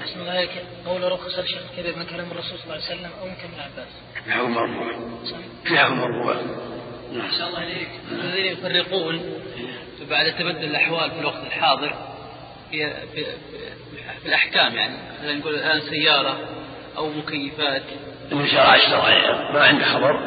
[0.00, 0.48] أحسن الله
[0.86, 3.60] قول رخص الشيخ الكبير من كلام الرسول صلى الله عليه وسلم أو من كلام ابن
[3.60, 3.88] عباس
[4.24, 4.92] في حكم مرفوع
[5.64, 6.36] في حكم مرفوع
[7.12, 7.88] نعم شاء الله إليك.
[8.12, 9.20] الذين يفرقون
[10.10, 11.94] بعد تبدل الأحوال في الوقت الحاضر
[12.70, 13.24] في, في,
[14.22, 14.94] في الأحكام يعني.
[15.20, 16.38] مثلا نقول الآن سيارة
[16.96, 17.82] أو مكيفات.
[18.32, 20.20] اللي شرع الشرع ما عنده خبر؟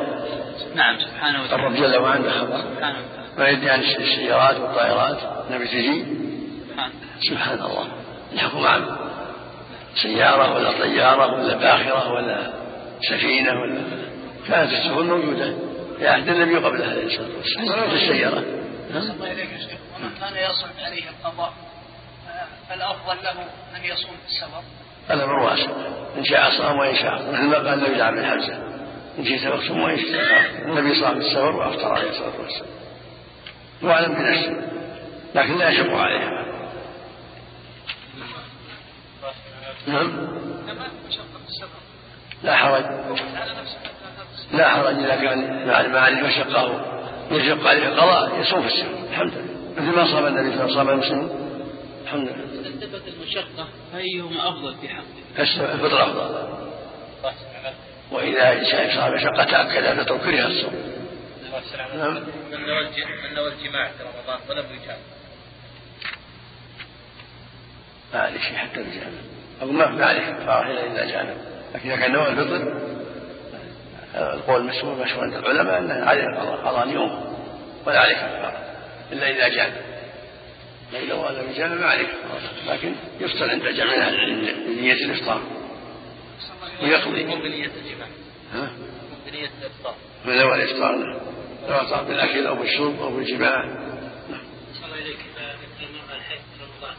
[0.76, 1.56] نعم سبحانه وتعالى.
[1.56, 2.58] الرب جل وعلا عنده خبر.
[2.58, 3.28] سبحانه وتعالى.
[3.38, 5.18] ما يدري عن السيارات والطائرات.
[5.52, 6.06] نبي تجي
[6.70, 7.88] سبحان سبحان الله.
[8.34, 8.98] الحكم عام
[9.96, 12.54] سيارة ولا طيارة ولا باخرة ولا
[13.10, 13.82] سفينة ولا
[14.48, 15.56] كانت السفن موجودة.
[15.98, 18.44] في عهد النبي قبل عليه الصلاة والسلام في السيارة
[18.90, 19.80] الله إليك يا شيخ.
[19.96, 21.54] ومن كان يصل عليه القضاء
[22.70, 24.64] فالأفضل له أن يصوم السفر
[25.12, 25.70] الأمر واسع
[26.18, 28.54] إن شاء صام وإن شاء مثل ما قال النبي عن حمزة
[29.20, 30.16] إن شئت فاصوم وإن شئت
[30.66, 32.70] النبي صام السفر وأفطر عليه الصلاة والسلام.
[33.84, 34.62] وأعلم بنفسه.
[35.36, 36.46] لكن لا يشق عليها
[39.88, 40.28] نعم.
[42.44, 42.86] لا حرج.
[44.54, 46.82] لا حرج إذا كان مع المشقة
[47.32, 49.52] يشق عليه القضاء يصوم في السفر الحمد لله.
[49.78, 51.20] مثل ما صام النبي صلى الله عليه وسلم.
[51.20, 51.30] المسلمين
[52.04, 52.88] الحمد لله.
[52.88, 56.62] إذا المشقة فأيهما أفضل في حقه؟ الفطر أفضل
[58.12, 61.02] وإذا إنسان صام مشقة تأكد الفطر كره الصوم
[61.98, 62.14] نعم.
[62.52, 62.66] من
[63.36, 64.98] نوى الجماع في رمضان ولم يجامع
[68.14, 69.18] ما عليه شيء حتى الجامع
[69.62, 70.32] أقول ما عليه.
[70.32, 71.34] كفارة إلا إذا جامع
[71.76, 72.82] لكن إذا كان نوى الفطر
[74.16, 76.26] القول مشهور مشهور عند العلماء أنه عليه
[76.66, 77.36] قضاء يوم.
[77.86, 78.60] ولا عليه كفارة.
[79.12, 79.91] إلا إذا جامع
[80.94, 82.08] لو هذا الجامع ما عليه
[82.68, 84.10] لكن يفطر عند جمع
[84.82, 85.42] نية الإفطار.
[86.82, 87.24] ويقضي.
[87.24, 88.08] بنية الجماع.
[88.54, 88.72] ها؟
[89.28, 89.96] بنية الإفطار.
[90.26, 91.22] من نوى الإفطار.
[91.68, 93.66] سواء صار بالأكل أو بالشرب أو بالجماع.
[94.30, 96.96] نعم إليك مثل المرأة الحيض في رمضان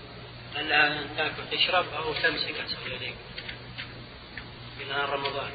[0.54, 2.50] هل لها أن تأكل تشرب أو تمسك.
[2.50, 3.14] الله إليك.
[4.78, 5.50] في نهار رمضان.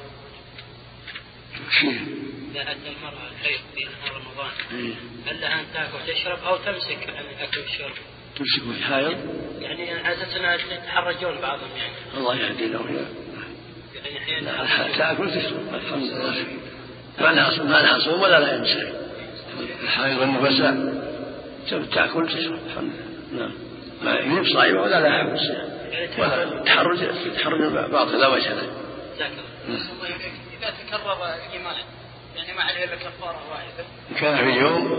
[2.51, 4.51] إذا أتى المرأة الحيض في نهار رمضان.
[4.71, 4.93] إيه.
[5.27, 7.95] هل لها أن تأكل تشرب أو تمسك عن الأكل والشرب
[8.37, 9.17] تمسك في الحائض
[9.59, 11.93] يعني عادة يتحرجون بعضهم يعني.
[12.17, 12.79] الله يهدي له.
[13.95, 16.45] يعني أحيانا لا تاكل تشرب الحمد لله.
[17.19, 18.93] ما لها ما لها صوم ولا لا يمسك
[19.83, 20.97] الحائض النفساء
[21.93, 22.91] تاكل تشرب الحمد
[23.31, 23.45] لله.
[23.45, 23.53] نعم.
[24.03, 25.51] ما هي صائمه ولا لها حبس
[26.19, 26.99] ولا تحرج
[27.35, 28.71] تحرج باطل لا وجه له.
[30.03, 31.73] إليك إذا تكرر الجماع
[32.35, 33.85] يعني ما عليه إلا كفارة واحدة.
[34.11, 34.91] إن كان في يوم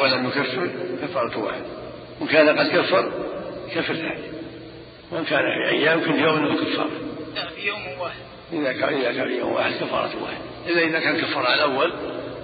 [0.00, 0.70] ولم يكفر
[1.02, 1.62] كفارة واحد
[2.20, 3.12] وإن كان قد كفر
[3.74, 4.22] كفر ثاني
[5.10, 6.90] وإن كان في أيام كل يوم له كفارة
[7.34, 8.16] لا في يوم واحد.
[8.52, 10.38] إذا كان إذا كان في يوم واحد كفارة واحد.
[10.66, 11.92] إلا إذا كان كفر على الأول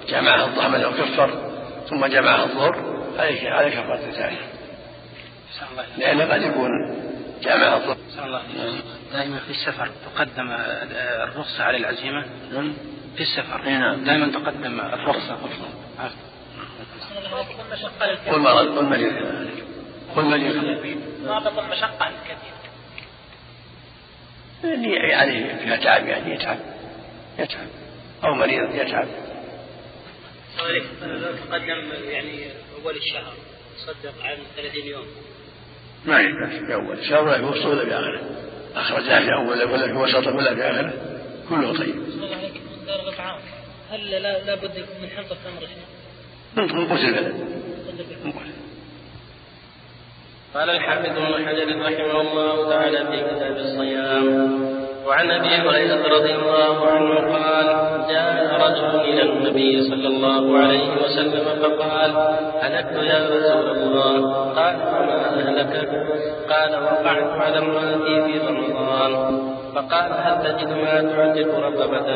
[0.09, 1.51] جمعها الظهر مثلا كفر
[1.89, 4.49] ثم جمعها الظهر عليه عليه كفارة ثانية.
[5.97, 6.69] لأن قد يكون
[7.43, 7.97] جمع الظهر.
[9.13, 10.51] دائما في السفر تقدم
[11.23, 12.73] الرخصة على العزيمة؟ نعم.
[13.15, 13.61] في السفر.
[13.65, 14.03] نعم.
[14.03, 15.37] دائما تقدم الرخصة.
[18.27, 19.13] والمرض والمريض.
[20.15, 22.53] كذلك والمريض ضابط المشقة عند الكثير
[24.63, 26.59] اللي عليه فيها تعب يعني يتعب
[27.39, 27.67] يتعب.
[28.23, 29.07] أو مريض يتعب.
[31.01, 32.51] لو تقدم يعني
[32.83, 33.33] أول الشهر
[33.77, 35.05] تصدق عن 30 يوم.
[36.05, 38.21] ما يحتاج في أول شهر ولا في وسطه ولا في آخره
[38.75, 40.93] أخرجها في أوله ولا في وسطه ولا في آخره.
[41.49, 41.95] كله طيب.
[41.95, 42.33] من
[43.91, 45.67] هل لا لابد يكون من حنطة تمر؟
[46.57, 47.33] من قوت البلد
[48.25, 48.33] من
[50.55, 54.73] قال الحافظ ابن حجر رحمه الله تعالى في كتاب الصيام
[55.07, 57.67] وعن أبي هريرة رضي الله عنه قال
[58.09, 62.11] جاء رجل إلى النبي صلى الله عليه وسلم فقال
[62.61, 65.89] هلكت يا رسول الله؟ قال وما أهلكك؟
[66.49, 69.13] قال وقعت على امرأتي في رمضان.
[69.75, 72.13] فقال هل تجد ما تعتق رقبة؟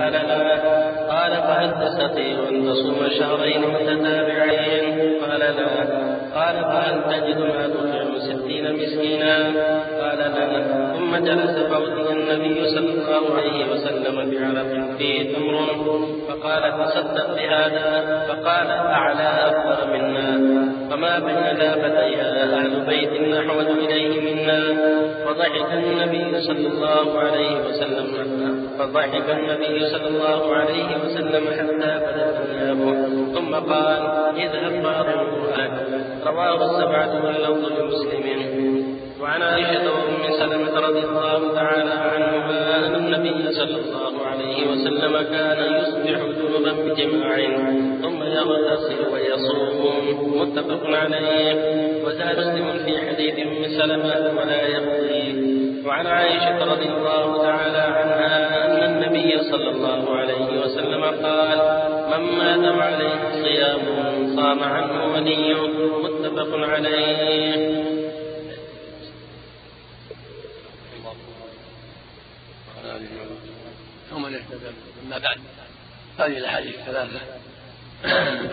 [0.00, 0.76] قال لا.
[1.10, 6.15] قال فهل تستطيع أن تصوم شهرين متتابعين؟ قال لا.
[6.36, 9.36] قال فهل تجد ما تطعم ستين مسكينا؟
[10.00, 15.66] قال لا ثم جلس فأتي النبي صلى الله عليه وسلم بعرق فيه تمر
[16.28, 20.28] فقال تصدق بهذا؟ فقال أعلى أكثر منا.
[20.90, 24.60] فما بين لافتيها أهل بيت أحوج إليه منا.
[25.26, 28.06] فضحك النبي صلى الله عليه وسلم
[28.78, 34.02] فضحك النبي صلى الله عليه وسلم حتى بدت ثيابه ثم قال
[34.36, 35.35] اذهب فاضرب
[36.26, 38.96] رواه السبعة واللفظ لمسلم.
[39.22, 45.60] وعن عائشة وأم سلمة رضي الله تعالى عنهما أن النبي صلى الله عليه وسلم كان
[45.74, 47.36] يصبح جنبا بجماع
[48.02, 50.40] ثم يغتسل ويصوم.
[50.40, 51.54] متفق عليه.
[52.04, 55.56] وزاد مسلم في حديث أم سلمة ولا يقضي.
[55.86, 61.58] وعن عائشة رضي الله تعالى عنها أن النبي صلى الله عليه وسلم قال
[62.10, 63.84] من مات وعليه صيام
[64.36, 65.56] صام عنه وليه
[66.36, 67.96] متفق عليه.
[74.12, 74.70] ومن اهتدى
[75.10, 75.40] بعد
[76.18, 77.20] هذه الأحاديث الثلاثة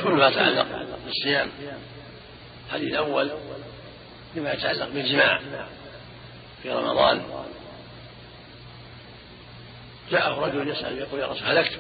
[0.04, 0.68] كلها تعلق
[1.06, 1.50] بالصيام.
[2.68, 3.32] الحديث الأول
[4.34, 5.42] فيما يتعلق بالجماع
[6.64, 7.22] في رمضان.
[10.12, 11.80] جاءه رجل يسأل يقول يا رسول هلكت؟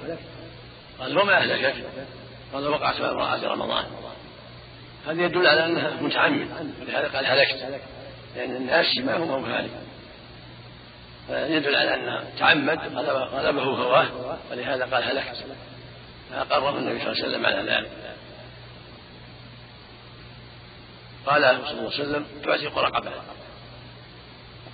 [0.99, 1.75] قال وما أهلكك؟
[2.53, 3.85] قال وقعت في امرأة رمضان.
[5.07, 7.81] هذا يدل على أنها متعمد ولهذا قال هلكت.
[8.35, 9.71] لأن الناس ما هم هالك.
[11.29, 12.79] يدل على أنه تعمد
[13.33, 15.45] غلبه هواه ولهذا قال هلكت.
[16.29, 17.91] فأقره النبي صلى الله عليه وسلم على ذلك.
[21.25, 23.11] قال صلى الله عليه وسلم تعتق رقبة.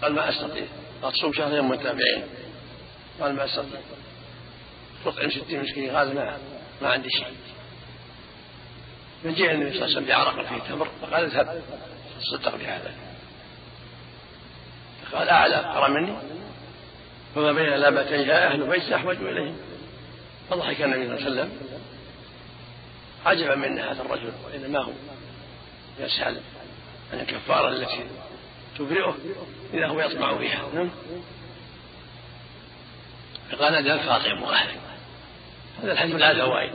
[0.01, 0.65] قال ما أستطيع.
[1.01, 2.23] قال تصوم شهرين متابعين.
[3.21, 3.79] قال ما أستطيع.
[5.05, 6.37] تطعم ستين مسكين قال ما
[6.81, 7.35] ما عندي شيء.
[9.23, 11.62] فجاء النبي صلى الله عليه وسلم بعرق فيه تمر فقال اذهب.
[12.21, 12.93] تصدق بهذا.
[15.13, 16.13] قال أعلى أقرى مني.
[17.36, 19.58] وما بين لابتيها أهل بيت أحوج إليهم.
[20.49, 21.51] فضحك النبي صلى الله عليه وسلم.
[23.25, 24.91] عجبا من هذا الرجل وإنما هو
[25.99, 26.41] يسأل
[27.13, 28.05] عن الكفارة التي
[28.77, 29.15] تبرئه
[29.73, 30.89] إذا هو يطمع فيها نعم.
[33.51, 34.79] فقال اذهب فاطم وأهلك.
[35.84, 36.71] هذا الحديث له فوائد.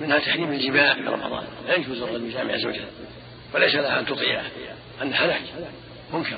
[0.00, 1.46] منها تحريم الجماع في رمضان.
[1.66, 2.86] لا يجوز الرجل يجامع زوجته
[3.54, 4.44] وليس لها أن تطيعه
[5.02, 5.42] أن هلك
[6.12, 6.36] منكر.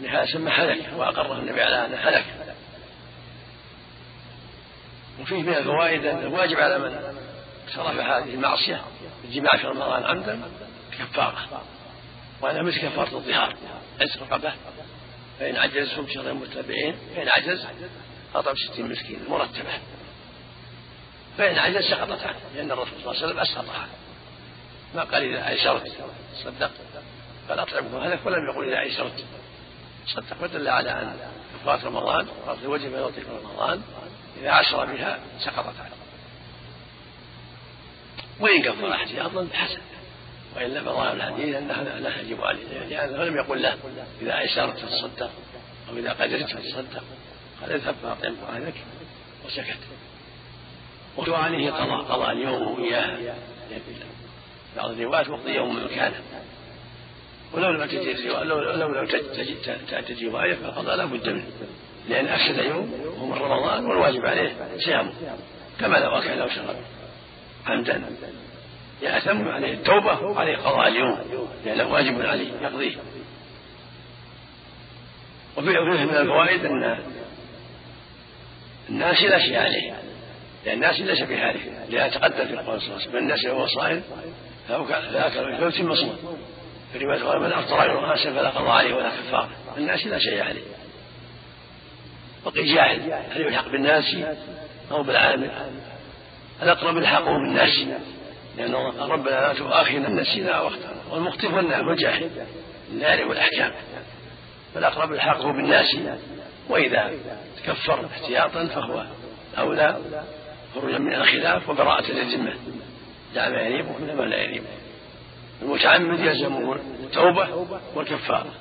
[0.00, 2.24] لهذا سمى هلك وأقره النبي على انه هلك
[5.20, 7.14] وفيه من الفوائد أن الواجب على من
[7.68, 8.80] اقترف هذه المعصية
[9.24, 10.42] الجماع في رمضان عمدا
[10.98, 11.62] كفارة.
[12.40, 13.56] وأنا مثل كفارة الظهار
[14.00, 14.52] عز رقبة.
[15.40, 17.66] فإن عجز صوم شهرين متابعين فإن عجز
[18.34, 19.72] أطعم ستين مسكين مرتبة.
[21.38, 23.88] فإن عجز سقطت عنه لأن الرسول صلى الله عليه وسلم أسقطها
[24.94, 25.92] ما قال إذا أيسرت
[26.44, 26.70] صدق
[27.48, 29.24] قال أطعمه هلك ولم يقل إذا أيسرت
[30.06, 31.16] صدق ودل على أن
[31.60, 33.82] كفارة رمضان كفارة وجب في رمضان
[34.40, 35.94] إذا عشر بها سقطت عنه
[38.40, 39.80] وإن كفر احتياطا حسن
[40.56, 43.76] والا فظاهر الحديث انها لا تجب عليه لأنه لم يقل له
[44.22, 45.30] إذا ايسرت فتصدق
[45.88, 47.04] أو إذا قدرت فتصدق
[47.60, 48.74] قال اذهب فاطعم اهلك
[49.46, 49.78] وسكت.
[51.16, 53.34] وهو عليه قضاء قضاء اليوم اياه
[54.76, 56.20] بعض الروايات وقضي يوم مكانه
[57.52, 59.06] ولو لم تجد لو, لم
[59.90, 61.44] تأتي رواية فالقضاء لا بد منه.
[62.08, 65.12] لأن أفسد يوم هو من رمضان والواجب عليه صيامه.
[65.80, 66.76] كما لو أكل أو شرب.
[67.66, 68.02] عمدا.
[69.02, 71.18] يأثم عليه التوبة وعليه قضاء اليوم.
[71.64, 72.96] لأنه واجب عليه يقضيه.
[75.56, 76.98] وفيه من الفوائد أن
[78.88, 79.94] الناس لا شيء عليه.
[80.66, 83.16] لأن الناس ليس بحاله لأن تقدم في القول صلى الله عليه وسلم.
[83.16, 84.02] الناس وهو صائم
[84.68, 86.38] فأكل فيتم مصوم
[86.92, 89.50] في رواية قال من أفطر يوم غاسل فلا قضاء عليه ولا كفارة.
[89.76, 90.62] الناس لا شيء عليه.
[92.44, 94.16] وقي جاهل هل يلحق بالناس؟
[94.90, 95.50] أو بالعامل
[96.62, 97.86] الأقرب الحقه بالناس.
[98.58, 101.02] قال ربنا لا تؤاخذنا نسينا أو أخطأنا.
[101.10, 102.30] والمخطئ هو النعم والجاهل
[102.92, 103.72] لا يعرف الأحكام
[104.74, 105.96] فالأقرب الحق بالناس.
[106.68, 107.10] وإذا
[107.56, 109.06] تكفر احتياطا فهو
[109.58, 110.00] أولى.
[110.74, 112.52] خروجا من الخلاف وبراءة للذمة
[113.34, 114.66] دع ما يريبه من ما لا يريبه.
[115.62, 118.52] المتعمد يلزمه التوبة والكفارة.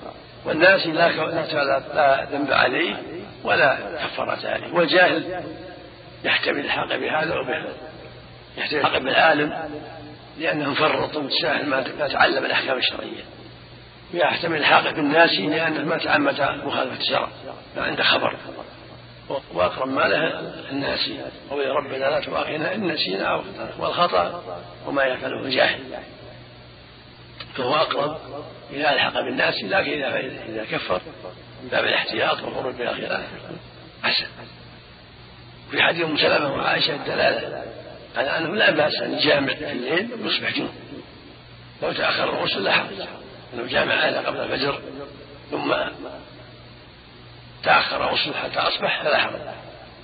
[0.46, 1.10] والناس لا
[1.94, 2.96] لا ذنب عليه
[3.44, 4.74] ولا كفارة عليه.
[4.74, 5.44] والجاهل
[6.24, 7.74] يحتمل الحق بهذا وبهذا.
[8.58, 9.70] يحتمل الحق بالعالم
[10.40, 13.24] لأنه فرط وتساهل ما تعلم الأحكام الشرعية.
[14.14, 17.28] ويحتمل الحق بالناس لأنه ما تعمد مخالفة الشرع
[17.76, 18.36] ما عنده خبر.
[19.54, 20.40] وأقرب ما له
[20.72, 21.12] الناس
[21.50, 23.44] قول ربنا لا تؤاخذنا إن نسينا أو
[23.80, 24.44] والخطأ
[24.86, 25.80] وما يفعله الجاهل.
[27.56, 28.18] فهو أقرب
[28.74, 30.18] إذا ألحق بالناس لكن إذا
[30.50, 31.02] إذا كفر
[31.64, 33.24] من باب الاحتياط والخروج من الخلاف
[34.04, 34.28] حسن.
[35.72, 37.64] في حديث أم سلمة وعائشه الدلالة
[38.16, 40.72] على أنه لا بأس أن يجامع في الليل ويصبح جنوب
[41.84, 43.08] لو تأخر الغسل لا حرج.
[43.58, 44.82] لو جامع اهله قبل الفجر
[45.52, 45.74] ثم
[47.64, 49.42] تاخر الغسل حتى أصبح فلا حرج.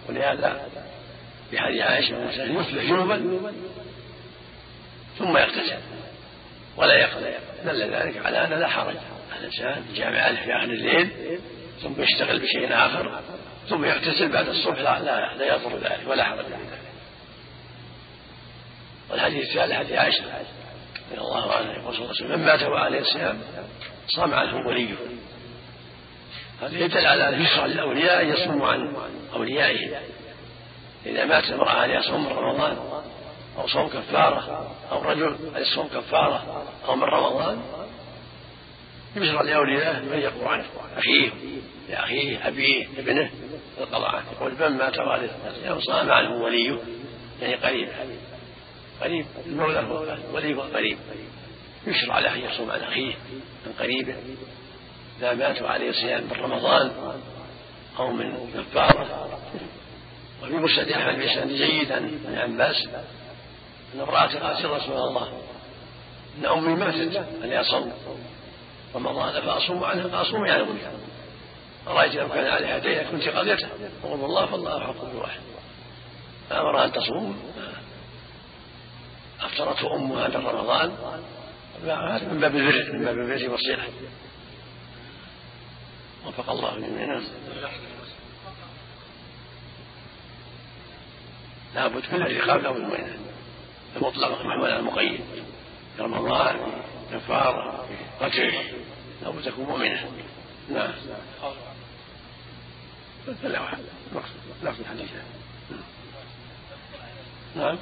[0.09, 0.67] ولهذا
[1.51, 3.51] في حديث عائشة يصبح جنوبا
[5.17, 5.79] ثم يغتسل
[6.77, 7.33] ولا يقضي
[7.65, 8.95] دل ذلك على أن لا حرج.
[9.93, 11.39] يجامع اهله في آخر الليل
[11.81, 13.21] ثم يشتغل بشيء آخر
[13.69, 16.79] ثم يغتسل بعد الصبح لا لا, لا يضر ذلك ولا حرج في ذلك.
[19.09, 20.23] والحديث الثالث حديث عائشة
[21.11, 23.41] رضي الله عنها يقول صلى الله عليه وسلم من مات وعليه الصيام
[24.07, 24.95] صام عنه وليه.
[26.61, 28.95] يدل على اليسرى للاولياء أن يصوموا عن
[29.33, 30.01] أوليائهم.
[31.05, 32.77] إذا مات امراه عليها صوم من رمضان؟
[33.57, 37.61] أو صوم كفارة؟ أو رجل عليه صوم كفارة أو من رمضان؟
[39.15, 40.65] يشرع لاوليائه أن يقوا عنه
[40.97, 41.29] أخيه
[41.89, 43.31] لأخيه أبيه ابنه.
[43.77, 46.77] القضاء عنه يقول من مات والده صام عنه وليه.
[47.41, 47.89] يعني قريب.
[49.01, 49.25] قريب.
[49.45, 50.97] المولى هو ولي هو قريب
[51.87, 53.13] يشرع له أن يصوم عن أخيه
[53.65, 54.15] من قريبه.
[55.19, 56.91] إذا مات عليه صيام من رمضان
[57.99, 59.39] أو من كفاره
[60.43, 62.87] وفي مسند احمد باسناد جيد عن ابن عباس
[63.95, 65.41] أن امرأة قالت يا رسول الله
[66.37, 67.93] إن أمي ماتت ان يصوم
[68.95, 70.79] رمضان فأصوم عنها فأصوم يعني امي
[71.87, 73.67] أرأيت لو كان عليها دين كنت قضيته
[74.03, 75.39] وقل الله فالله أحق بواحد
[76.49, 77.39] فأمرها أن تصوم.
[79.41, 80.91] أفطرته أمها من رمضان.
[82.31, 83.83] من باب البر من باب البر والصلة
[86.29, 87.23] وفق الله جميعا.
[91.75, 93.17] لابد من الرقاب لابد منه
[93.95, 95.21] المطلق محمول على المقيد.
[95.95, 96.59] في رمضان
[97.11, 97.87] كفارة
[98.21, 98.53] قتل
[99.21, 100.11] لابد تكون مؤمنة.
[100.69, 100.91] نعم.
[103.41, 103.83] فلا واحد.
[104.63, 105.09] نقص الحديث
[107.55, 107.77] نعم.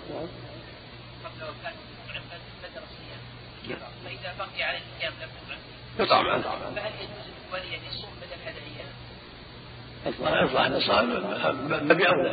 [4.06, 5.14] فإذا بقي عليه الصيام
[6.00, 6.44] يطعم عنه
[8.58, 8.88] الأيام؟
[10.06, 11.10] يطلع إذا صام
[11.88, 12.32] ما بأولى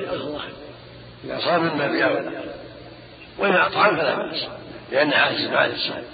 [1.24, 2.54] إذا صام ما بأولى
[3.38, 4.48] وإن أطعم فلا بأس
[4.92, 6.04] لأن عاجز بعد الصوم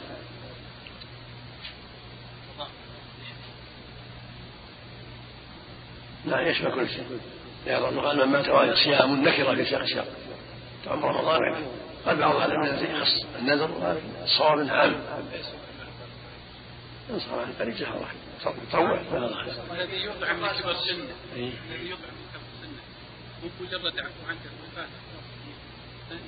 [6.24, 7.20] لا يشمل كل شيء.
[7.66, 10.04] لأن قال من مات وعليه صيام نكرة في سياق الشرع
[10.84, 11.64] تعم رمضان
[12.06, 14.94] قال بعض أهل العلم يخص النذر الصواب عام.
[17.12, 18.16] ينصر عن طريق جهة واحد
[18.68, 19.02] يطوع
[19.70, 21.04] والذي يطعم من كبر السن
[21.36, 22.72] الذي يطعم من كبر السن
[23.42, 24.88] مو مجرد عفو عنك الوفاة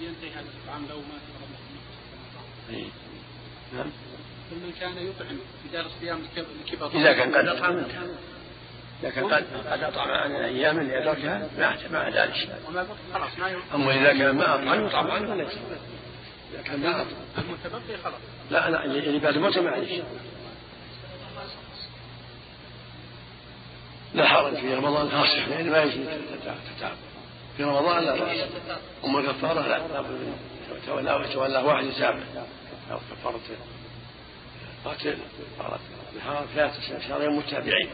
[0.00, 2.90] ينتهي هذا الطعام لو مات رمضان
[3.72, 3.90] نعم.
[4.52, 6.18] من كان يطعم بدار الصيام
[6.66, 7.00] لكبر.
[7.00, 8.08] إذا كان قد أطعم انتهى
[9.02, 12.50] لكن قد قد أطعم عن أيام لادركها ما ما ذلك شيء
[13.74, 15.52] أما إذا كان ما أطعم يطعم عنه ليس
[16.52, 17.06] إذا كان ما أطعم.
[17.38, 18.20] المتبقي خلاص.
[18.50, 20.02] لا لا اللي بعد الموت ما عليه
[24.14, 26.06] لا حرج في رمضان خاصة يعني ما يجوز
[26.78, 26.96] تتعب
[27.56, 28.48] في رمضان لا بأس.
[29.04, 30.04] أما الكفارة لا
[30.86, 32.22] تولى يتولى واحد يتابع
[33.10, 33.40] كفارة
[34.84, 35.18] قاتل
[35.58, 35.80] كفارة
[36.18, 37.90] نهار ثلاثة شهرين متابعين.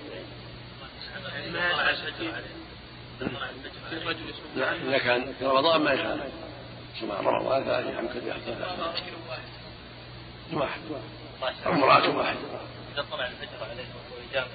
[4.56, 6.32] لا إذا كان في رمضان ما يخالف
[7.00, 8.36] سمع رمضان ثلاثة أيام كذا
[10.52, 10.80] واحد.
[11.66, 12.38] أو امرأة واحدة.
[12.94, 14.50] إذا طلع الفجر عليه وإجابة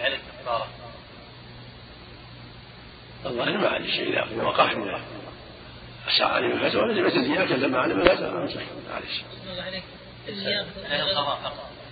[0.00, 0.68] عليه الكفارة
[3.26, 5.00] الظاهر ما عليه شيء إذا وقع من
[6.08, 8.48] أساء عليه الفتوى لزمت الديار كذا ما علم الفتوى ما
[9.64, 9.82] عليه
[10.28, 10.68] النيابة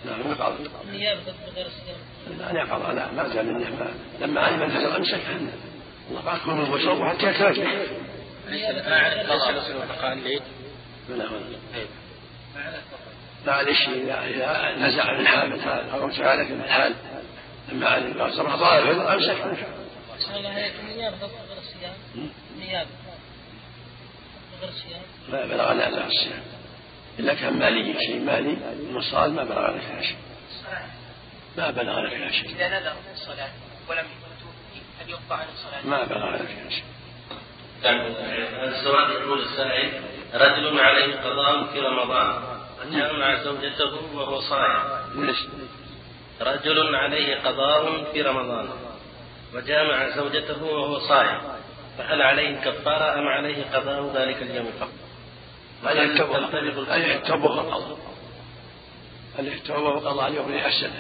[0.05, 0.53] نعم بعض
[0.85, 1.21] النيابة
[1.53, 3.91] بغير الصيام لا يفعل لا ما زال منه
[4.21, 5.53] لما علم الفجر أمسك عنه.
[6.11, 7.87] الله قال كلوا واشربوا حتى يتفجر
[13.47, 16.95] معلش اذا إذا نزع من حال من حال أو تعالى من حال
[17.83, 19.81] علم قال صبح طال الفجر امسك عنه.
[20.81, 21.95] النيابة غير الصيام
[22.55, 22.91] النيابة
[24.61, 26.43] غير الصيام لا بلغنا لا الصيام
[27.19, 30.17] إلا كان مالي شيء مالي المصال ما بلغ فيها شيء
[31.57, 33.51] ما بلغ فيها شيء إذا نذر الصلاة
[33.89, 34.07] ولم
[35.01, 36.85] هل يقطع عن الصلاة؟ ما بلغ فيها شيء
[38.65, 40.03] السؤال يقول السائل
[40.35, 42.43] رجل عليه قضاء في رمضان
[42.81, 45.35] وجامع زوجته وهو صائم؟
[46.41, 48.69] رجل عليه قضاء في رمضان
[49.55, 51.41] وجامع زوجته وهو صائم
[51.99, 54.91] فهل عليه كفارة أم عليه قضاء ذلك اليوم فقط؟
[55.91, 57.99] أن يحتوى القضاء؟
[59.39, 60.91] أن يحتوى القضاء اليوم يحسن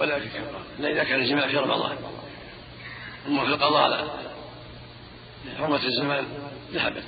[0.00, 1.96] ولا في كفارة إلا إذا كان الجماع في رمضان.
[3.26, 4.04] أما في القضاء لا.
[5.58, 6.26] حرمة الزمان
[6.72, 7.04] ذهبت.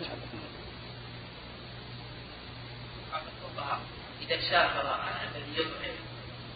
[4.22, 4.96] إذا سافر
[5.36, 5.94] الذي يطعم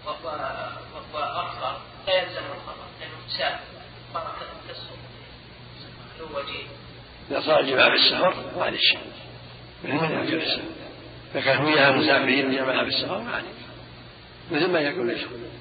[0.07, 0.69] وهو
[1.19, 3.65] أفطر لا يلزم القضاء لأنه سافر
[4.15, 4.37] فرق
[4.69, 4.99] التصوم
[6.19, 6.67] له وجيه
[7.31, 8.99] إذا صار الجماع في السفر ما عليه شيء
[9.85, 10.63] مثل ما يأكل في السفر
[11.35, 13.49] إذا كان وياها مسافرين جمعها في السفر ما عليه
[14.51, 15.55] مثل ما يأكل في السفر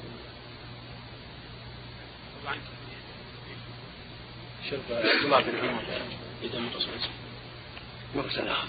[4.69, 4.81] شرب
[5.23, 5.79] جماعة العلوم
[6.43, 6.89] إذا متصل
[8.15, 8.67] مقتل آخر